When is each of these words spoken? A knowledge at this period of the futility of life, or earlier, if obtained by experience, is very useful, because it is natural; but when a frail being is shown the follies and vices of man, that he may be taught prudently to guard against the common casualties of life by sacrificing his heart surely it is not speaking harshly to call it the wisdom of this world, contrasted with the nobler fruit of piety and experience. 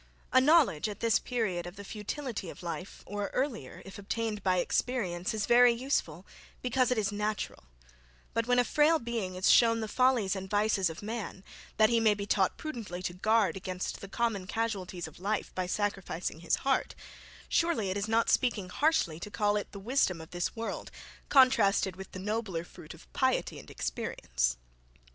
A 0.33 0.41
knowledge 0.41 0.89
at 0.89 0.99
this 0.99 1.19
period 1.19 1.67
of 1.67 1.75
the 1.75 1.83
futility 1.83 2.49
of 2.49 2.63
life, 2.63 3.03
or 3.05 3.27
earlier, 3.35 3.83
if 3.85 3.99
obtained 3.99 4.41
by 4.41 4.57
experience, 4.57 5.31
is 5.31 5.45
very 5.45 5.71
useful, 5.73 6.25
because 6.63 6.89
it 6.89 6.97
is 6.97 7.11
natural; 7.11 7.65
but 8.33 8.47
when 8.47 8.57
a 8.57 8.63
frail 8.63 8.97
being 8.97 9.35
is 9.35 9.51
shown 9.51 9.79
the 9.79 9.87
follies 9.87 10.35
and 10.35 10.49
vices 10.49 10.89
of 10.89 11.03
man, 11.03 11.43
that 11.77 11.91
he 11.91 11.99
may 11.99 12.15
be 12.15 12.25
taught 12.25 12.57
prudently 12.57 13.03
to 13.03 13.13
guard 13.13 13.55
against 13.55 14.01
the 14.01 14.07
common 14.07 14.47
casualties 14.47 15.07
of 15.07 15.19
life 15.19 15.53
by 15.53 15.67
sacrificing 15.67 16.39
his 16.39 16.55
heart 16.65 16.95
surely 17.47 17.91
it 17.91 17.95
is 17.95 18.07
not 18.07 18.27
speaking 18.27 18.69
harshly 18.69 19.19
to 19.19 19.29
call 19.29 19.55
it 19.55 19.71
the 19.71 19.77
wisdom 19.79 20.19
of 20.19 20.31
this 20.31 20.55
world, 20.55 20.89
contrasted 21.29 21.95
with 21.95 22.11
the 22.11 22.17
nobler 22.17 22.63
fruit 22.63 22.95
of 22.95 23.05
piety 23.13 23.59
and 23.59 23.69
experience. 23.69 24.57